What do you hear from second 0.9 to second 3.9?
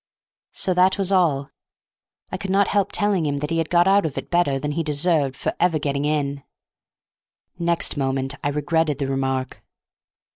was all. I could not help telling him that he had got